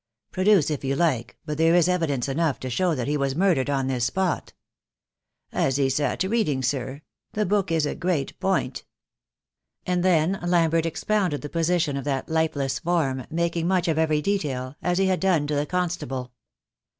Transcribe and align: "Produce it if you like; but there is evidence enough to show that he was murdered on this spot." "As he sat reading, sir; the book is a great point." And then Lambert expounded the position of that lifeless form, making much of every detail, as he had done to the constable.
"Produce 0.31 0.71
it 0.71 0.73
if 0.73 0.83
you 0.83 0.95
like; 0.95 1.37
but 1.45 1.59
there 1.59 1.75
is 1.75 1.87
evidence 1.87 2.27
enough 2.27 2.59
to 2.61 2.71
show 2.71 2.95
that 2.95 3.07
he 3.07 3.15
was 3.17 3.35
murdered 3.35 3.69
on 3.69 3.85
this 3.85 4.05
spot." 4.05 4.51
"As 5.51 5.77
he 5.77 5.91
sat 5.91 6.23
reading, 6.23 6.63
sir; 6.63 7.03
the 7.33 7.45
book 7.45 7.71
is 7.71 7.85
a 7.85 7.93
great 7.93 8.39
point." 8.39 8.83
And 9.85 10.03
then 10.03 10.39
Lambert 10.41 10.87
expounded 10.87 11.43
the 11.43 11.49
position 11.49 11.97
of 11.97 12.03
that 12.05 12.29
lifeless 12.29 12.79
form, 12.79 13.27
making 13.29 13.67
much 13.67 13.87
of 13.87 13.99
every 13.99 14.23
detail, 14.23 14.73
as 14.81 14.97
he 14.97 15.05
had 15.05 15.19
done 15.19 15.45
to 15.45 15.55
the 15.55 15.67
constable. 15.67 16.31